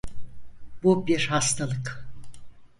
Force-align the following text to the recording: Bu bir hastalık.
Bu 0.83 1.07
bir 1.07 1.25
hastalık. 1.27 2.05